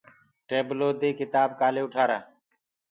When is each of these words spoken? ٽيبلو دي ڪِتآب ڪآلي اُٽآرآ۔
ٽيبلو 0.47 0.89
دي 0.99 1.09
ڪِتآب 1.19 1.49
ڪآلي 1.59 1.81
اُٽآرآ۔ 1.85 2.19